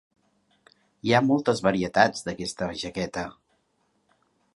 [1.07, 3.27] Hi ha moltes varietats d'aquesta jaqueta.